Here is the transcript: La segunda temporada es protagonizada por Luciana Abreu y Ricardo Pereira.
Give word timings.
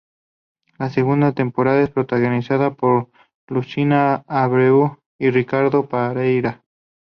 La 0.79 0.89
segunda 0.89 1.31
temporada 1.33 1.79
es 1.79 1.91
protagonizada 1.91 2.73
por 2.73 3.11
Luciana 3.47 4.23
Abreu 4.27 4.97
y 5.19 5.29
Ricardo 5.29 5.87
Pereira. 5.87 6.63